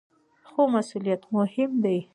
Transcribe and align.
خو 0.49 0.61
مسؤلیت 0.73 1.21
مهم 1.35 1.71
دی. 1.83 1.97